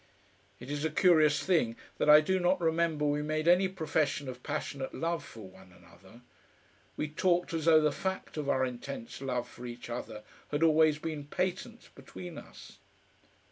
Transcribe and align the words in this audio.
It 0.59 0.71
is 0.71 0.83
a 0.83 0.89
curious 0.89 1.43
thing 1.43 1.75
that 1.99 2.09
I 2.09 2.21
do 2.21 2.39
not 2.39 2.59
remember 2.59 3.05
we 3.05 3.21
made 3.21 3.47
any 3.47 3.67
profession 3.67 4.27
of 4.27 4.41
passionate 4.41 4.95
love 4.95 5.23
for 5.23 5.47
one 5.47 5.71
another; 5.71 6.21
we 6.97 7.07
talked 7.07 7.53
as 7.53 7.65
though 7.65 7.81
the 7.81 7.91
fact 7.91 8.35
of 8.35 8.49
our 8.49 8.65
intense 8.65 9.21
love 9.21 9.47
for 9.47 9.67
each 9.67 9.91
other 9.91 10.23
had 10.49 10.63
always 10.63 10.97
been 10.97 11.25
patent 11.27 11.91
between 11.93 12.39
us. 12.39 12.79